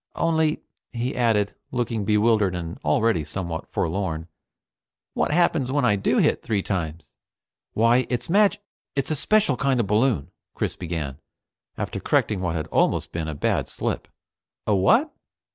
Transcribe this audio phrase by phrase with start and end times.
[0.15, 4.29] "Only," he added, looking bewildered and already somewhat forlorn,
[5.13, 7.11] "what happens when I do hit three times?"
[7.73, 8.57] "Why, it's a mag
[8.95, 11.19] it's a special kind of balloon," Chris began,
[11.77, 14.07] after correcting what had almost been a bad slip.
[14.65, 15.13] "A what?"